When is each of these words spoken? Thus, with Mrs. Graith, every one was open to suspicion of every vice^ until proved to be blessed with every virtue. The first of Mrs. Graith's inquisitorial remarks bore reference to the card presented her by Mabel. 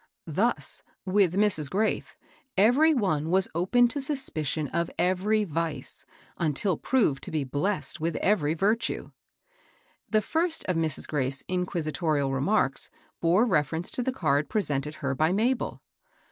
Thus, 0.25 0.81
with 1.05 1.35
Mrs. 1.35 1.69
Graith, 1.69 2.17
every 2.57 2.91
one 2.91 3.29
was 3.29 3.49
open 3.53 3.87
to 3.89 4.01
suspicion 4.01 4.67
of 4.69 4.89
every 4.97 5.45
vice^ 5.45 6.05
until 6.39 6.75
proved 6.75 7.23
to 7.25 7.29
be 7.29 7.43
blessed 7.43 7.99
with 8.01 8.15
every 8.15 8.55
virtue. 8.55 9.11
The 10.09 10.23
first 10.23 10.65
of 10.65 10.75
Mrs. 10.75 11.05
Graith's 11.05 11.43
inquisitorial 11.47 12.31
remarks 12.31 12.89
bore 13.21 13.45
reference 13.45 13.91
to 13.91 14.01
the 14.01 14.11
card 14.11 14.49
presented 14.49 14.95
her 15.05 15.13
by 15.13 15.31
Mabel. 15.33 15.83